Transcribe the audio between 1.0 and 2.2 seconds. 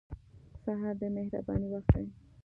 د مهربانۍ وخت دی.